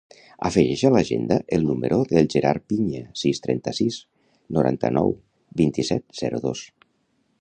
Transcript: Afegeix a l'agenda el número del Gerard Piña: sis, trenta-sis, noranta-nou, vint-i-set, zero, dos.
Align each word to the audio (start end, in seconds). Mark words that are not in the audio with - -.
Afegeix 0.47 0.83
a 0.87 0.89
l'agenda 0.93 1.35
el 1.57 1.67
número 1.71 1.99
del 2.13 2.29
Gerard 2.35 2.65
Piña: 2.73 3.03
sis, 3.25 3.43
trenta-sis, 3.45 3.99
noranta-nou, 4.59 5.15
vint-i-set, 5.63 6.07
zero, 6.23 6.43
dos. 6.49 6.65